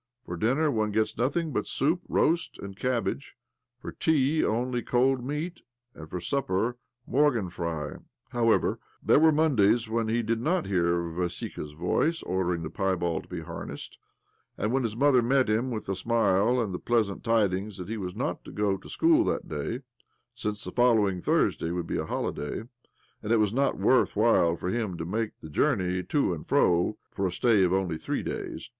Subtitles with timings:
[0.25, 3.35] 'For dinner one gets nothing but soup, roast, and cabbage,
[3.77, 5.61] for tea only cold meat,
[5.93, 7.97] and for supper morgen fri" i
[8.31, 13.25] However, there were Mondays when he did not hear Vassika's voice ordering the pie bald
[13.25, 13.99] to be harnessed,
[14.57, 17.97] and when his mother met him with a smile and the pleasant tidings that he
[17.97, 19.81] was not to go to school that day,
[20.33, 22.35] since the following Thursday, would be a' German black pudding.
[22.41, 22.69] 48 OBLOMOV holiday,
[23.21, 26.97] and it was not worth while for him to make the journey to and fro
[27.11, 28.67] for a stay only of three days.